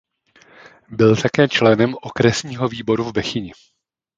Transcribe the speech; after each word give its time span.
Byl 0.89 1.15
také 1.15 1.47
členem 1.47 1.95
okresního 2.01 2.67
výboru 2.67 3.03
v 3.03 3.11
Bechyni. 3.11 3.51